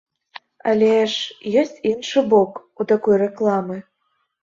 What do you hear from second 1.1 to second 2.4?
ж ёсць іншы